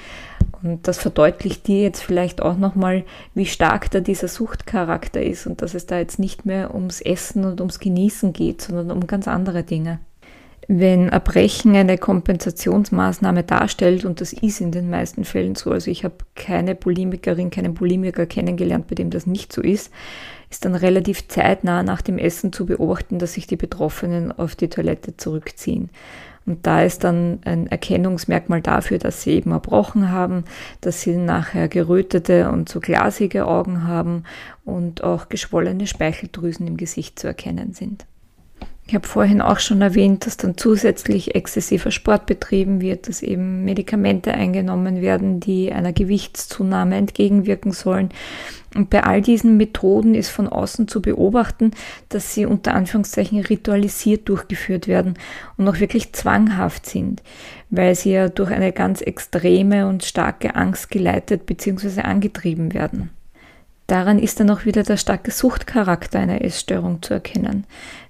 Und 0.63 0.89
das 0.89 0.99
verdeutlicht 0.99 1.69
dir 1.69 1.83
jetzt 1.83 2.03
vielleicht 2.03 2.43
auch 2.43 2.57
nochmal, 2.57 3.05
wie 3.35 3.47
stark 3.47 3.89
da 3.93 4.01
dieser 4.01 4.29
Suchtcharakter 4.29 5.23
ist 5.23 5.47
und 5.47 5.63
dass 5.63 5.75
es 5.75 5.87
da 5.87 5.99
jetzt 5.99 6.19
nicht 6.19 6.47
mehr 6.47 6.75
ums 6.75 7.01
Essen 7.01 7.45
und 7.45 7.61
ums 7.61 7.79
Genießen 7.79 8.33
geht, 8.33 8.63
sondern 8.63 8.91
um 8.91 9.07
ganz 9.07 9.29
andere 9.29 9.63
Dinge. 9.63 10.01
Wenn 10.69 11.11
Erbrechen 11.11 11.77
eine 11.77 11.97
Kompensationsmaßnahme 11.97 13.45
darstellt, 13.45 14.05
und 14.05 14.21
das 14.21 14.33
ist 14.33 14.61
in 14.61 14.73
den 14.73 14.91
meisten 14.91 15.25
Fällen 15.25 15.55
so, 15.55 15.71
also 15.71 15.91
ich 15.91 16.03
habe 16.03 16.17
keine 16.35 16.75
Bulimikerin, 16.75 17.51
keinen 17.51 17.75
Bulimiker 17.75 18.27
kennengelernt, 18.27 18.89
bei 18.89 18.97
dem 18.97 19.11
das 19.11 19.27
nicht 19.27 19.53
so 19.53 19.63
ist, 19.63 19.93
ist 20.51 20.65
dann 20.65 20.75
relativ 20.75 21.29
zeitnah 21.29 21.85
nach 21.85 22.03
dem 22.03 22.19
Essen 22.19 22.53
zu 22.53 22.67
beobachten, 22.67 23.21
dass 23.21 23.35
sich 23.35 23.47
die 23.47 23.57
Betroffenen 23.57 24.33
auf 24.33 24.57
die 24.57 24.69
Toilette 24.69 25.17
zurückziehen. 25.17 25.91
Und 26.47 26.67
da 26.67 26.83
ist 26.83 27.05
dann 27.05 27.41
ein 27.45 27.67
Erkennungsmerkmal 27.69 28.61
dafür, 28.61 28.99
dass 28.99 29.23
sie 29.23 29.33
eben 29.33 29.51
erbrochen 29.51 30.11
haben, 30.11 30.45
dass 30.81 31.01
sie 31.01 31.17
nachher 31.17 31.69
gerötete 31.69 32.51
und 32.51 32.69
so 32.69 32.81
glasige 32.81 33.47
Augen 33.47 33.87
haben 33.87 34.23
und 34.65 35.03
auch 35.03 35.29
geschwollene 35.29 35.87
Speicheldrüsen 35.89 36.67
im 36.67 36.77
Gesicht 36.77 37.19
zu 37.19 37.27
erkennen 37.27 37.73
sind. 37.73 38.07
Ich 38.89 38.95
habe 38.95 39.09
vorhin 39.09 39.41
auch 39.41 39.59
schon 39.59 39.83
erwähnt, 39.83 40.27
dass 40.27 40.37
dann 40.37 40.57
zusätzlich 40.57 41.35
exzessiver 41.35 41.91
Sport 41.91 42.27
betrieben 42.27 42.81
wird, 42.81 43.09
dass 43.09 43.21
eben 43.21 43.65
Medikamente 43.65 44.33
eingenommen 44.33 45.03
werden, 45.03 45.41
die 45.41 45.73
einer 45.73 45.93
Gewichtszunahme 45.93 46.95
entgegenwirken 46.95 47.73
sollen. 47.73 48.11
Und 48.77 48.89
bei 48.91 49.03
all 49.03 49.23
diesen 49.23 49.57
Methoden 49.57 50.15
ist 50.15 50.29
von 50.29 50.47
außen 50.47 50.87
zu 50.87 51.03
beobachten, 51.03 51.73
dass 52.11 52.33
sie 52.33 52.47
unter 52.47 52.75
Anführungszeichen 52.75 53.41
ritualisiert 53.41 54.29
durchgeführt 54.29 54.87
werden 54.87 55.15
und 55.57 55.67
auch 55.67 55.81
wirklich 55.81 56.13
zwanghaft 56.13 56.87
sind, 56.87 57.25
weil 57.71 57.97
sie 57.97 58.13
ja 58.13 58.29
durch 58.29 58.53
eine 58.53 58.71
ganz 58.71 59.01
extreme 59.01 59.89
und 59.89 60.05
starke 60.05 60.55
Angst 60.55 60.91
geleitet 60.91 61.47
bzw. 61.47 62.03
angetrieben 62.03 62.73
werden. 62.73 63.11
Daran 63.87 64.19
ist 64.19 64.41
dann 64.41 64.51
auch 64.51 64.65
wieder 64.65 64.83
der 64.83 64.97
starke 64.97 65.31
Suchtcharakter 65.31 66.19
einer 66.19 66.43
Essstörung 66.43 67.03
zu 67.03 67.15
erkennen. 67.15 67.65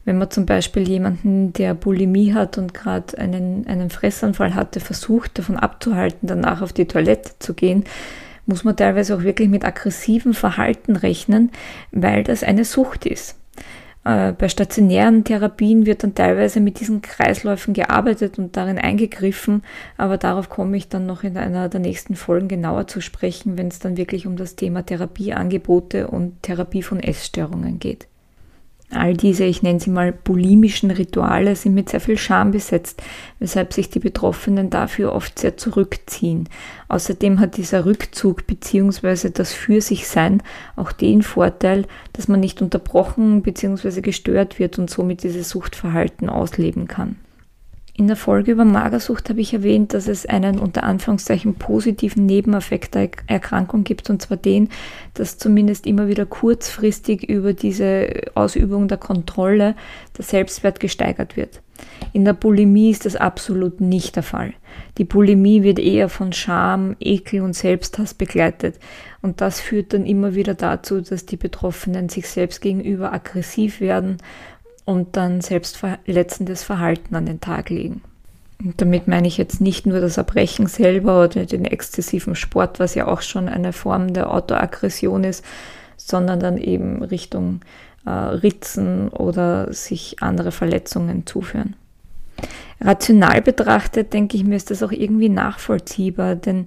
Wenn 0.04 0.16
man 0.16 0.30
zum 0.30 0.46
Beispiel 0.46 0.88
jemanden, 0.88 1.52
der 1.52 1.74
Bulimie 1.74 2.32
hat 2.32 2.56
und 2.56 2.72
gerade 2.72 3.18
einen, 3.18 3.66
einen 3.66 3.90
Fressanfall 3.90 4.54
hatte, 4.54 4.80
versucht 4.80 5.38
davon 5.38 5.56
abzuhalten, 5.56 6.28
danach 6.28 6.62
auf 6.62 6.72
die 6.72 6.86
Toilette 6.86 7.32
zu 7.40 7.52
gehen, 7.52 7.84
muss 8.46 8.64
man 8.64 8.76
teilweise 8.76 9.14
auch 9.16 9.22
wirklich 9.22 9.48
mit 9.48 9.64
aggressivem 9.64 10.32
Verhalten 10.32 10.96
rechnen, 10.96 11.50
weil 11.90 12.24
das 12.24 12.42
eine 12.42 12.64
Sucht 12.64 13.04
ist. 13.04 13.36
Äh, 14.06 14.34
bei 14.38 14.48
stationären 14.48 15.24
Therapien 15.24 15.84
wird 15.84 16.04
dann 16.04 16.14
teilweise 16.14 16.60
mit 16.60 16.78
diesen 16.78 17.02
Kreisläufen 17.02 17.74
gearbeitet 17.74 18.38
und 18.38 18.56
darin 18.56 18.78
eingegriffen, 18.78 19.64
aber 19.96 20.16
darauf 20.16 20.48
komme 20.48 20.76
ich 20.76 20.88
dann 20.88 21.06
noch 21.06 21.24
in 21.24 21.36
einer 21.36 21.68
der 21.68 21.80
nächsten 21.80 22.14
Folgen 22.14 22.46
genauer 22.46 22.86
zu 22.86 23.00
sprechen, 23.00 23.58
wenn 23.58 23.66
es 23.66 23.80
dann 23.80 23.96
wirklich 23.96 24.28
um 24.28 24.36
das 24.36 24.54
Thema 24.54 24.86
Therapieangebote 24.86 26.06
und 26.06 26.40
Therapie 26.44 26.84
von 26.84 27.00
Essstörungen 27.00 27.80
geht. 27.80 28.06
All 28.90 29.14
diese, 29.14 29.44
ich 29.44 29.62
nenne 29.62 29.80
sie 29.80 29.90
mal 29.90 30.12
bulimischen 30.12 30.92
Rituale, 30.92 31.56
sind 31.56 31.74
mit 31.74 31.88
sehr 31.88 32.00
viel 32.00 32.16
Scham 32.16 32.52
besetzt, 32.52 33.02
weshalb 33.40 33.72
sich 33.72 33.90
die 33.90 33.98
Betroffenen 33.98 34.70
dafür 34.70 35.12
oft 35.12 35.38
sehr 35.38 35.56
zurückziehen. 35.56 36.48
Außerdem 36.88 37.40
hat 37.40 37.56
dieser 37.56 37.84
Rückzug 37.84 38.46
bzw. 38.46 39.30
das 39.30 39.52
Für 39.52 39.80
sich 39.80 40.06
Sein 40.06 40.40
auch 40.76 40.92
den 40.92 41.22
Vorteil, 41.22 41.86
dass 42.12 42.28
man 42.28 42.38
nicht 42.38 42.62
unterbrochen 42.62 43.42
bzw. 43.42 44.02
gestört 44.02 44.60
wird 44.60 44.78
und 44.78 44.88
somit 44.88 45.24
dieses 45.24 45.48
Suchtverhalten 45.48 46.28
ausleben 46.28 46.86
kann. 46.86 47.16
In 47.98 48.08
der 48.08 48.16
Folge 48.16 48.52
über 48.52 48.66
Magersucht 48.66 49.30
habe 49.30 49.40
ich 49.40 49.54
erwähnt, 49.54 49.94
dass 49.94 50.06
es 50.06 50.26
einen 50.26 50.58
unter 50.58 50.82
Anführungszeichen 50.82 51.54
positiven 51.54 52.26
Nebeneffekt 52.26 52.94
der 52.94 53.08
Erkrankung 53.26 53.84
gibt, 53.84 54.10
und 54.10 54.20
zwar 54.20 54.36
den, 54.36 54.68
dass 55.14 55.38
zumindest 55.38 55.86
immer 55.86 56.06
wieder 56.06 56.26
kurzfristig 56.26 57.26
über 57.26 57.54
diese 57.54 58.10
Ausübung 58.34 58.86
der 58.88 58.98
Kontrolle 58.98 59.76
der 60.18 60.26
Selbstwert 60.26 60.78
gesteigert 60.78 61.38
wird. 61.38 61.62
In 62.12 62.26
der 62.26 62.34
Bulimie 62.34 62.90
ist 62.90 63.06
das 63.06 63.16
absolut 63.16 63.80
nicht 63.80 64.16
der 64.16 64.22
Fall. 64.22 64.52
Die 64.98 65.04
Bulimie 65.04 65.62
wird 65.62 65.78
eher 65.78 66.10
von 66.10 66.34
Scham, 66.34 66.96
Ekel 67.00 67.40
und 67.40 67.54
Selbsthass 67.54 68.12
begleitet. 68.12 68.78
Und 69.22 69.40
das 69.40 69.60
führt 69.60 69.92
dann 69.92 70.06
immer 70.06 70.34
wieder 70.34 70.54
dazu, 70.54 71.00
dass 71.00 71.26
die 71.26 71.36
Betroffenen 71.36 72.08
sich 72.08 72.28
selbst 72.28 72.60
gegenüber 72.60 73.12
aggressiv 73.12 73.80
werden 73.80 74.18
und 74.86 75.16
dann 75.16 75.42
selbstverletzendes 75.42 76.62
Verhalten 76.62 77.14
an 77.14 77.26
den 77.26 77.40
Tag 77.40 77.68
legen. 77.68 78.00
Und 78.64 78.80
damit 78.80 79.06
meine 79.06 79.28
ich 79.28 79.36
jetzt 79.36 79.60
nicht 79.60 79.84
nur 79.84 80.00
das 80.00 80.16
Erbrechen 80.16 80.66
selber 80.66 81.24
oder 81.24 81.44
den 81.44 81.66
exzessiven 81.66 82.34
Sport, 82.34 82.80
was 82.80 82.94
ja 82.94 83.06
auch 83.06 83.20
schon 83.20 83.50
eine 83.50 83.74
Form 83.74 84.14
der 84.14 84.32
Autoaggression 84.32 85.24
ist, 85.24 85.44
sondern 85.98 86.40
dann 86.40 86.56
eben 86.56 87.02
Richtung 87.02 87.60
äh, 88.06 88.10
Ritzen 88.10 89.08
oder 89.08 89.72
sich 89.74 90.22
andere 90.22 90.52
Verletzungen 90.52 91.26
zuführen. 91.26 91.76
Rational 92.80 93.42
betrachtet, 93.42 94.12
denke 94.12 94.36
ich 94.36 94.44
mir, 94.44 94.56
ist 94.56 94.70
das 94.70 94.82
auch 94.82 94.92
irgendwie 94.92 95.30
nachvollziehbar, 95.30 96.36
denn 96.36 96.66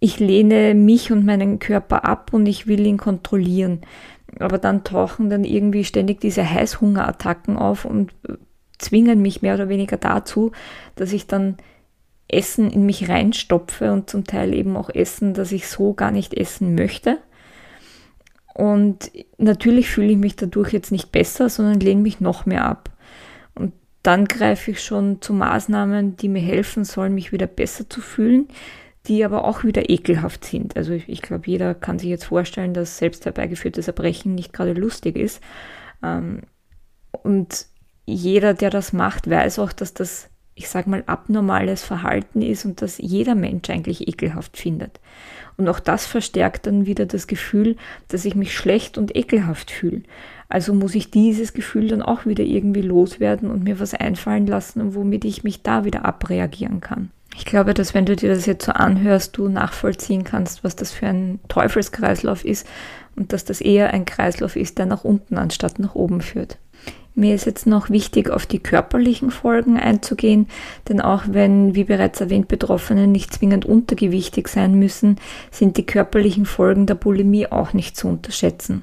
ich 0.00 0.18
lehne 0.18 0.74
mich 0.74 1.12
und 1.12 1.24
meinen 1.24 1.60
Körper 1.60 2.04
ab 2.04 2.30
und 2.32 2.46
ich 2.46 2.66
will 2.66 2.84
ihn 2.84 2.96
kontrollieren 2.96 3.82
aber 4.38 4.58
dann 4.58 4.84
tauchen 4.84 5.30
dann 5.30 5.44
irgendwie 5.44 5.84
ständig 5.84 6.20
diese 6.20 6.48
Heißhungerattacken 6.48 7.56
auf 7.56 7.84
und 7.84 8.12
zwingen 8.78 9.22
mich 9.22 9.42
mehr 9.42 9.54
oder 9.54 9.68
weniger 9.68 9.96
dazu, 9.96 10.52
dass 10.96 11.12
ich 11.12 11.26
dann 11.26 11.56
Essen 12.28 12.70
in 12.70 12.86
mich 12.86 13.08
reinstopfe 13.08 13.92
und 13.92 14.08
zum 14.08 14.24
Teil 14.24 14.54
eben 14.54 14.76
auch 14.76 14.90
Essen, 14.90 15.34
das 15.34 15.52
ich 15.52 15.68
so 15.68 15.92
gar 15.92 16.10
nicht 16.10 16.34
essen 16.34 16.74
möchte. 16.74 17.18
Und 18.54 19.10
natürlich 19.38 19.88
fühle 19.88 20.12
ich 20.12 20.18
mich 20.18 20.36
dadurch 20.36 20.72
jetzt 20.72 20.92
nicht 20.92 21.12
besser, 21.12 21.48
sondern 21.48 21.80
lehne 21.80 22.02
mich 22.02 22.20
noch 22.20 22.46
mehr 22.46 22.64
ab. 22.64 22.90
Und 23.54 23.72
dann 24.02 24.26
greife 24.26 24.72
ich 24.72 24.82
schon 24.82 25.20
zu 25.20 25.32
Maßnahmen, 25.32 26.16
die 26.16 26.28
mir 26.28 26.42
helfen 26.42 26.84
sollen, 26.84 27.14
mich 27.14 27.32
wieder 27.32 27.46
besser 27.46 27.88
zu 27.88 28.00
fühlen, 28.00 28.48
die 29.08 29.24
aber 29.24 29.44
auch 29.44 29.64
wieder 29.64 29.90
ekelhaft 29.90 30.44
sind. 30.44 30.76
Also 30.76 30.92
ich, 30.92 31.08
ich 31.08 31.22
glaube, 31.22 31.44
jeder 31.46 31.74
kann 31.74 31.98
sich 31.98 32.08
jetzt 32.08 32.24
vorstellen, 32.24 32.74
dass 32.74 32.98
selbst 32.98 33.24
herbeigeführtes 33.24 33.88
Erbrechen 33.88 34.34
nicht 34.34 34.52
gerade 34.52 34.72
lustig 34.72 35.16
ist. 35.16 35.40
Ähm, 36.02 36.42
und 37.10 37.66
jeder, 38.06 38.54
der 38.54 38.70
das 38.70 38.92
macht, 38.92 39.28
weiß 39.28 39.58
auch, 39.58 39.72
dass 39.72 39.94
das 39.94 40.30
ich 40.54 40.68
sage 40.68 40.90
mal, 40.90 41.02
abnormales 41.06 41.82
Verhalten 41.82 42.42
ist 42.42 42.64
und 42.64 42.82
das 42.82 42.98
jeder 42.98 43.34
Mensch 43.34 43.70
eigentlich 43.70 44.06
ekelhaft 44.06 44.56
findet. 44.56 45.00
Und 45.56 45.68
auch 45.68 45.80
das 45.80 46.06
verstärkt 46.06 46.66
dann 46.66 46.86
wieder 46.86 47.06
das 47.06 47.26
Gefühl, 47.26 47.76
dass 48.08 48.24
ich 48.24 48.34
mich 48.34 48.54
schlecht 48.54 48.98
und 48.98 49.16
ekelhaft 49.16 49.70
fühle. 49.70 50.02
Also 50.48 50.74
muss 50.74 50.94
ich 50.94 51.10
dieses 51.10 51.52
Gefühl 51.52 51.88
dann 51.88 52.02
auch 52.02 52.26
wieder 52.26 52.44
irgendwie 52.44 52.82
loswerden 52.82 53.50
und 53.50 53.64
mir 53.64 53.80
was 53.80 53.94
einfallen 53.94 54.46
lassen, 54.46 54.94
womit 54.94 55.24
ich 55.24 55.44
mich 55.44 55.62
da 55.62 55.84
wieder 55.84 56.04
abreagieren 56.04 56.80
kann. 56.80 57.10
Ich 57.34 57.44
glaube, 57.44 57.74
dass 57.74 57.94
wenn 57.94 58.06
du 58.06 58.14
dir 58.14 58.28
das 58.34 58.46
jetzt 58.46 58.66
so 58.66 58.72
anhörst, 58.72 59.36
du 59.36 59.48
nachvollziehen 59.48 60.24
kannst, 60.24 60.64
was 60.64 60.76
das 60.76 60.92
für 60.92 61.06
ein 61.06 61.40
Teufelskreislauf 61.48 62.44
ist 62.44 62.66
und 63.16 63.32
dass 63.32 63.44
das 63.44 63.60
eher 63.60 63.92
ein 63.92 64.04
Kreislauf 64.04 64.56
ist, 64.56 64.78
der 64.78 64.86
nach 64.86 65.04
unten 65.04 65.38
anstatt 65.38 65.78
nach 65.78 65.94
oben 65.94 66.20
führt. 66.20 66.58
Mir 67.14 67.34
ist 67.34 67.44
jetzt 67.44 67.66
noch 67.66 67.90
wichtig, 67.90 68.30
auf 68.30 68.46
die 68.46 68.58
körperlichen 68.58 69.30
Folgen 69.30 69.78
einzugehen, 69.78 70.48
denn 70.88 71.00
auch 71.02 71.24
wenn, 71.28 71.74
wie 71.74 71.84
bereits 71.84 72.22
erwähnt, 72.22 72.48
Betroffene 72.48 73.06
nicht 73.06 73.34
zwingend 73.34 73.66
untergewichtig 73.66 74.48
sein 74.48 74.74
müssen, 74.78 75.16
sind 75.50 75.76
die 75.76 75.84
körperlichen 75.84 76.46
Folgen 76.46 76.86
der 76.86 76.94
Bulimie 76.94 77.48
auch 77.48 77.74
nicht 77.74 77.98
zu 77.98 78.08
unterschätzen. 78.08 78.82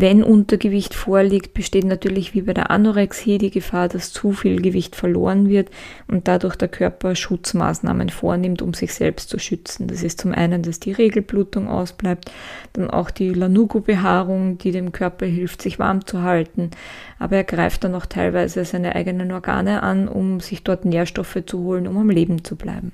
Wenn 0.00 0.22
Untergewicht 0.22 0.94
vorliegt, 0.94 1.54
besteht 1.54 1.84
natürlich 1.84 2.32
wie 2.32 2.42
bei 2.42 2.54
der 2.54 2.70
Anorexie 2.70 3.38
die 3.38 3.50
Gefahr, 3.50 3.88
dass 3.88 4.12
zu 4.12 4.30
viel 4.30 4.62
Gewicht 4.62 4.94
verloren 4.94 5.48
wird 5.48 5.70
und 6.06 6.28
dadurch 6.28 6.54
der 6.54 6.68
Körper 6.68 7.16
Schutzmaßnahmen 7.16 8.08
vornimmt, 8.08 8.62
um 8.62 8.74
sich 8.74 8.94
selbst 8.94 9.28
zu 9.28 9.40
schützen. 9.40 9.88
Das 9.88 10.04
ist 10.04 10.20
zum 10.20 10.30
einen, 10.30 10.62
dass 10.62 10.78
die 10.78 10.92
Regelblutung 10.92 11.66
ausbleibt, 11.66 12.30
dann 12.74 12.90
auch 12.90 13.10
die 13.10 13.30
Lanugo-Behaarung, 13.30 14.58
die 14.58 14.70
dem 14.70 14.92
Körper 14.92 15.26
hilft, 15.26 15.62
sich 15.62 15.80
warm 15.80 16.06
zu 16.06 16.22
halten. 16.22 16.70
Aber 17.18 17.34
er 17.34 17.42
greift 17.42 17.82
dann 17.82 17.96
auch 17.96 18.06
teilweise 18.06 18.64
seine 18.64 18.94
eigenen 18.94 19.32
Organe 19.32 19.82
an, 19.82 20.06
um 20.06 20.38
sich 20.38 20.62
dort 20.62 20.84
Nährstoffe 20.84 21.42
zu 21.44 21.58
holen, 21.64 21.88
um 21.88 21.96
am 21.96 22.10
Leben 22.10 22.44
zu 22.44 22.54
bleiben. 22.54 22.92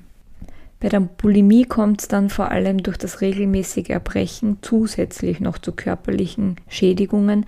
Bei 0.85 0.89
der 0.89 0.99
Bulimie 0.99 1.63
kommt 1.63 2.01
es 2.01 2.07
dann 2.09 2.29
vor 2.29 2.51
allem 2.51 2.83
durch 2.83 2.97
das 2.97 3.21
regelmäßige 3.21 3.89
Erbrechen 3.89 4.59
zusätzlich 4.61 5.39
noch 5.39 5.57
zu 5.57 5.71
körperlichen 5.71 6.57
Schädigungen, 6.67 7.47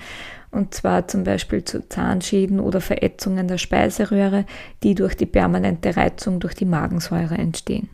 und 0.50 0.74
zwar 0.74 1.08
zum 1.08 1.24
Beispiel 1.24 1.64
zu 1.64 1.88
Zahnschäden 1.88 2.60
oder 2.60 2.82
Verätzungen 2.82 3.48
der 3.48 3.60
Speiseröhre, 3.60 4.46
die 4.82 4.96
durch 4.96 5.14
die 5.14 5.28
permanente 5.28 5.96
Reizung 5.96 6.40
durch 6.40 6.56
die 6.56 6.66
Magensäure 6.66 7.36
entstehen. 7.36 7.90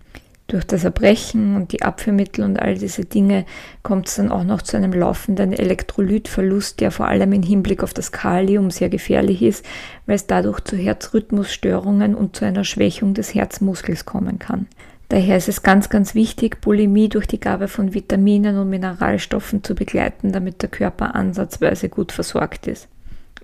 Durch 0.47 0.63
das 0.63 0.85
Erbrechen 0.85 1.57
und 1.57 1.73
die 1.73 1.81
Abführmittel 1.81 2.45
und 2.45 2.61
all 2.61 2.75
diese 2.75 3.03
Dinge 3.03 3.43
kommt 3.81 4.07
es 4.07 4.15
dann 4.15 4.31
auch 4.31 4.45
noch 4.45 4.61
zu 4.61 4.77
einem 4.77 4.93
laufenden 4.93 5.51
Elektrolytverlust, 5.51 6.79
der 6.79 6.91
vor 6.91 7.09
allem 7.09 7.33
im 7.33 7.43
Hinblick 7.43 7.83
auf 7.83 7.93
das 7.93 8.13
Kalium 8.13 8.71
sehr 8.71 8.87
gefährlich 8.87 9.41
ist, 9.41 9.65
weil 10.05 10.15
es 10.15 10.25
dadurch 10.25 10.61
zu 10.61 10.77
Herzrhythmusstörungen 10.77 12.15
und 12.15 12.37
zu 12.37 12.45
einer 12.45 12.63
Schwächung 12.63 13.13
des 13.13 13.35
Herzmuskels 13.35 14.05
kommen 14.05 14.39
kann. 14.39 14.67
Daher 15.13 15.37
ist 15.37 15.47
es 15.47 15.61
ganz, 15.61 15.89
ganz 15.89 16.15
wichtig, 16.15 16.59
Bulimie 16.59 17.07
durch 17.07 17.27
die 17.27 17.39
Gabe 17.39 17.67
von 17.67 17.93
Vitaminen 17.93 18.57
und 18.57 18.71
Mineralstoffen 18.71 19.63
zu 19.63 19.75
begleiten, 19.75 20.31
damit 20.31 20.63
der 20.63 20.69
Körper 20.69 21.13
ansatzweise 21.13 21.87
gut 21.87 22.11
versorgt 22.11 22.65
ist. 22.65 22.87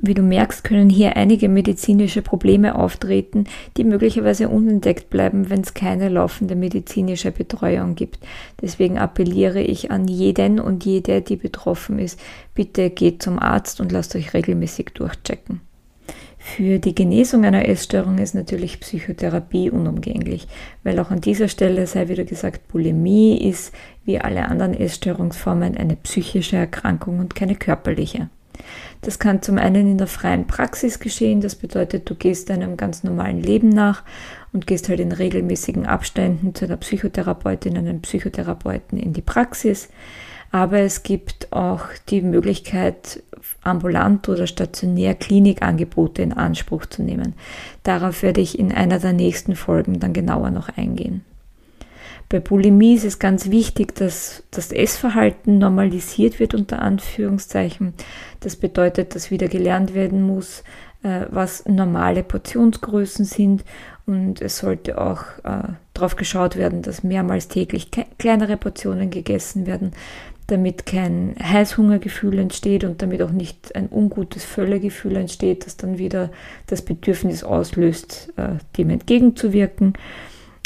Wie 0.02 0.16
du 0.16 0.24
merkst, 0.24 0.64
können 0.64 0.90
hier 0.90 1.16
einige 1.16 1.48
medizinische 1.48 2.24
Probleme 2.24 2.74
auftreten, 2.74 3.44
die 3.78 3.84
möglicherweise 3.84 4.50
unentdeckt 4.50 5.12
bleiben, 5.12 5.52
wenn 5.52 5.62
es 5.62 5.76
keine 5.76 6.10
laufende 6.10 6.56
medizinische 6.56 7.30
Betreuung 7.30 7.94
gibt. 7.94 8.18
Deswegen 8.60 8.98
appelliere 8.98 9.62
ich 9.62 9.92
an 9.92 10.08
jeden 10.08 10.60
und 10.60 10.86
jede, 10.86 11.22
die 11.22 11.36
betroffen 11.36 12.00
ist, 12.00 12.20
bitte 12.56 12.90
geht 12.90 13.22
zum 13.22 13.38
Arzt 13.38 13.80
und 13.80 13.92
lasst 13.92 14.16
euch 14.16 14.34
regelmäßig 14.34 14.88
durchchecken. 14.96 15.62
Für 16.56 16.80
die 16.80 16.96
Genesung 16.96 17.46
einer 17.46 17.70
Essstörung 17.70 18.18
ist 18.18 18.34
natürlich 18.34 18.80
Psychotherapie 18.80 19.70
unumgänglich, 19.70 20.48
weil 20.84 21.00
auch 21.00 21.12
an 21.12 21.22
dieser 21.22 21.48
Stelle 21.48 21.86
sei 21.86 22.08
wieder 22.10 22.24
gesagt, 22.24 22.68
Bulimie 22.68 23.38
ist 23.38 23.74
wie 24.04 24.20
alle 24.20 24.46
anderen 24.46 24.74
Essstörungsformen 24.74 25.78
eine 25.78 25.96
psychische 25.96 26.58
Erkrankung 26.58 27.20
und 27.20 27.36
keine 27.36 27.56
körperliche. 27.56 28.30
Das 29.02 29.20
kann 29.20 29.42
zum 29.42 29.58
einen 29.58 29.92
in 29.92 29.98
der 29.98 30.08
freien 30.08 30.48
Praxis 30.48 31.00
geschehen, 31.00 31.40
das 31.40 31.56
bedeutet, 31.56 32.10
du 32.10 32.16
gehst 32.16 32.50
deinem 32.50 32.78
ganz 32.78 33.04
normalen 33.04 33.42
Leben 33.42 33.70
nach 33.70 34.04
und 34.52 34.68
gehst 34.68 34.90
halt 34.90 35.00
in 35.00 35.12
regelmäßigen 35.12 35.86
Abständen 35.86 36.56
zu 36.56 36.66
einer 36.66 36.78
Psychotherapeutin, 36.78 37.78
einem 37.78 38.02
Psychotherapeuten 38.02 38.98
in 38.98 39.14
die 39.14 39.22
Praxis. 39.22 39.90
Aber 40.52 40.80
es 40.80 41.04
gibt 41.04 41.52
auch 41.52 41.82
die 42.10 42.22
Möglichkeit, 42.22 43.22
ambulant 43.62 44.28
oder 44.30 44.48
stationär 44.48 45.16
Klinikangebote 45.16 46.22
in 46.22 46.34
Anspruch 46.34 46.86
zu 46.86 47.04
nehmen. 47.04 47.34
Darauf 47.84 48.24
werde 48.24 48.42
ich 48.42 48.58
in 48.58 48.72
einer 48.72 49.00
der 49.00 49.14
nächsten 49.14 49.56
Folgen 49.56 50.00
dann 50.00 50.14
genauer 50.14 50.50
noch 50.50 50.70
eingehen. 50.70 51.24
Bei 52.30 52.40
Bulimie 52.40 52.94
ist 52.94 53.06
es 53.06 53.18
ganz 53.18 53.50
wichtig, 53.50 53.96
dass 53.96 54.44
das 54.52 54.72
Essverhalten 54.72 55.58
normalisiert 55.58 56.40
wird 56.40 56.54
unter 56.54 56.80
Anführungszeichen. 56.80 57.96
Das 58.40 58.56
bedeutet, 58.56 59.16
dass 59.16 59.32
wieder 59.32 59.48
gelernt 59.48 59.96
werden 59.96 60.22
muss, 60.22 60.64
äh, 61.02 61.26
was 61.30 61.66
normale 61.66 62.24
Portionsgrößen 62.24 63.26
sind 63.26 63.64
und 64.06 64.42
es 64.42 64.60
sollte 64.60 65.02
auch 65.02 65.24
äh, 65.44 65.74
darauf 65.96 66.18
geschaut 66.18 66.56
werden, 66.56 66.84
dass 66.84 67.04
mehrmals 67.04 67.48
täglich 67.48 67.90
kleinere 68.20 68.58
Portionen 68.58 69.10
gegessen 69.10 69.66
werden, 69.66 69.94
damit 70.52 70.86
kein 70.86 71.36
Heißhungergefühl 71.42 72.40
entsteht 72.40 72.84
und 72.84 73.02
damit 73.02 73.22
auch 73.22 73.32
nicht 73.32 73.76
ein 73.76 73.90
ungutes 73.90 74.44
Völlegefühl 74.44 75.16
entsteht, 75.16 75.66
das 75.66 75.78
dann 75.78 75.98
wieder 75.98 76.30
das 76.68 76.82
Bedürfnis 76.82 77.44
auslöst, 77.44 78.34
äh, 78.38 78.50
dem 78.78 78.90
entgegenzuwirken. 78.90 79.94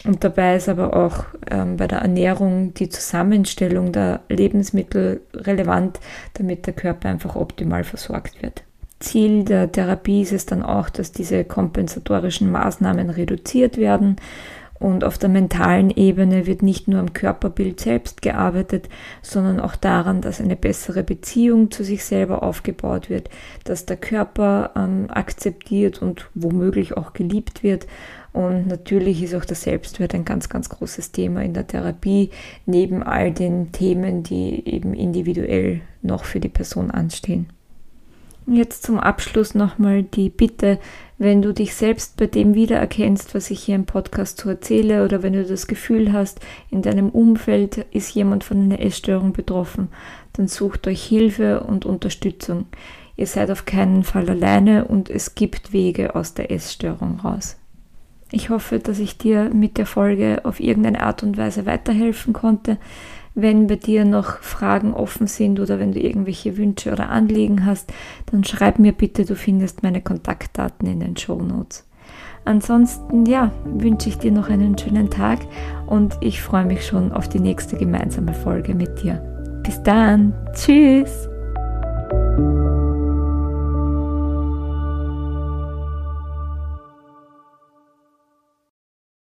Und 0.06 0.24
dabei 0.24 0.58
ist 0.58 0.68
aber 0.68 0.96
auch 0.96 1.26
ähm, 1.50 1.78
bei 1.78 1.88
der 1.88 2.00
Ernährung 2.00 2.74
die 2.74 2.90
Zusammenstellung 2.90 3.92
der 3.92 4.22
Lebensmittel 4.30 5.22
relevant, 5.34 6.00
damit 6.34 6.66
der 6.66 6.74
Körper 6.74 7.10
einfach 7.10 7.36
optimal 7.36 7.84
versorgt 7.84 8.42
wird. 8.42 8.64
Ziel 9.00 9.44
der 9.44 9.72
Therapie 9.72 10.22
ist 10.22 10.32
es 10.32 10.46
dann 10.46 10.64
auch, 10.64 10.90
dass 10.90 11.12
diese 11.12 11.44
kompensatorischen 11.44 12.52
Maßnahmen 12.52 13.10
reduziert 13.10 13.78
werden 13.78 14.18
und 14.84 15.06
auf 15.06 15.18
der 15.18 15.30
mentalen 15.30 15.92
Ebene 15.92 16.46
wird 16.46 16.62
nicht 16.62 16.90
nur 16.90 17.00
am 17.00 17.14
Körperbild 17.14 17.80
selbst 17.80 18.22
gearbeitet, 18.22 18.90
sondern 19.22 19.62
auch 19.62 19.78
daran, 19.78 20.20
dass 20.20 20.42
eine 20.42 20.58
bessere 20.58 21.04
Beziehung 21.04 21.72
zu 21.72 21.86
sich 21.86 22.04
selber 22.04 22.44
aufgebaut 22.44 23.10
wird, 23.10 23.30
dass 23.64 23.86
der 23.86 23.96
Körper 23.96 24.72
ähm, 24.76 25.06
akzeptiert 25.08 26.02
und 26.02 26.30
womöglich 26.36 26.98
auch 26.98 27.14
geliebt 27.14 27.64
wird. 27.64 27.88
Und 28.34 28.68
natürlich 28.68 29.24
ist 29.24 29.36
auch 29.36 29.46
der 29.46 29.56
Selbstwert 29.56 30.14
ein 30.16 30.26
ganz, 30.26 30.50
ganz 30.50 30.68
großes 30.68 31.14
Thema 31.14 31.42
in 31.44 31.54
der 31.54 31.66
Therapie, 31.66 32.32
neben 32.66 33.04
all 33.04 33.32
den 33.32 33.72
Themen, 33.72 34.24
die 34.24 34.68
eben 34.68 34.94
individuell 34.94 35.80
noch 36.02 36.26
für 36.26 36.42
die 36.42 36.50
Person 36.50 36.92
anstehen. 36.92 37.48
Jetzt 38.46 38.84
zum 38.84 39.00
Abschluss 39.00 39.56
nochmal 39.56 40.04
die 40.04 40.30
Bitte, 40.30 40.80
wenn 41.18 41.42
du 41.42 41.54
dich 41.54 41.76
selbst 41.76 42.18
bei 42.18 42.28
dem 42.28 42.56
wiedererkennst, 42.56 43.34
was 43.34 43.50
ich 43.52 43.64
hier 43.64 43.76
im 43.76 43.86
Podcast 43.86 44.42
so 44.42 44.50
erzähle, 44.50 45.06
oder 45.06 45.24
wenn 45.24 45.34
du 45.34 45.46
das 45.46 45.68
Gefühl 45.68 46.12
hast, 46.12 46.42
in 46.70 46.82
deinem 46.82 47.10
Umfeld 47.10 47.86
ist 47.92 48.14
jemand 48.14 48.44
von 48.44 48.60
einer 48.60 48.82
Essstörung 48.82 49.32
betroffen, 49.32 49.88
dann 50.34 50.48
sucht 50.48 50.88
euch 50.88 51.04
Hilfe 51.04 51.62
und 51.62 51.86
Unterstützung. 51.86 52.66
Ihr 53.16 53.28
seid 53.28 53.50
auf 53.52 53.66
keinen 53.66 54.04
Fall 54.04 54.30
alleine 54.30 54.86
und 54.86 55.10
es 55.10 55.36
gibt 55.36 55.72
Wege 55.72 56.16
aus 56.16 56.34
der 56.34 56.52
Essstörung 56.52 57.22
raus. 57.22 57.58
Ich 58.32 58.50
hoffe, 58.50 58.80
dass 58.80 58.98
ich 58.98 59.18
dir 59.18 59.52
mit 59.54 59.78
der 59.78 59.86
Folge 59.86 60.42
auf 60.44 60.60
irgendeine 60.60 61.04
Art 61.04 61.22
und 61.22 61.38
Weise 61.38 61.68
weiterhelfen 61.68 62.34
konnte. 62.34 62.78
Wenn 63.36 63.66
bei 63.68 63.78
dir 63.78 64.06
noch 64.06 64.40
Fragen 64.40 64.94
offen 64.94 65.26
sind 65.26 65.60
oder 65.60 65.80
wenn 65.80 65.92
du 65.92 66.00
irgendwelche 66.00 66.56
Wünsche 66.58 66.92
oder 66.92 67.10
Anliegen 67.10 67.66
hast, 67.66 67.92
dann 68.32 68.44
schreib 68.44 68.78
mir 68.78 68.92
bitte, 68.92 69.26
du 69.26 69.36
findest 69.36 69.82
meine 69.82 70.02
Kontaktdaten 70.02 70.88
in 70.88 71.00
den 71.00 71.18
Show 71.18 71.42
Notes. 71.42 71.86
Ansonsten, 72.46 73.26
ja, 73.26 73.52
wünsche 73.66 74.10
ich 74.10 74.18
dir 74.18 74.32
noch 74.32 74.50
einen 74.50 74.78
schönen 74.78 75.10
Tag 75.10 75.40
und 75.88 76.18
ich 76.20 76.42
freue 76.42 76.66
mich 76.66 76.86
schon 76.86 77.12
auf 77.12 77.28
die 77.28 77.40
nächste 77.40 77.78
gemeinsame 77.78 78.34
Folge 78.34 78.76
mit 78.76 79.02
dir. 79.02 79.16
Bis 79.64 79.82
dann, 79.82 80.34
tschüss! 80.54 81.30